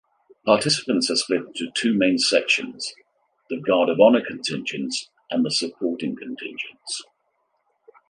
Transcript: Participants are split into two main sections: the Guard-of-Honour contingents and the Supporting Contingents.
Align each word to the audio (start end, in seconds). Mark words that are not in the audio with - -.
Participants 0.47 1.11
are 1.11 1.15
split 1.15 1.41
into 1.41 1.69
two 1.75 1.93
main 1.95 2.17
sections: 2.17 2.95
the 3.51 3.59
Guard-of-Honour 3.61 4.25
contingents 4.25 5.11
and 5.29 5.45
the 5.45 5.51
Supporting 5.51 6.15
Contingents. 6.15 7.03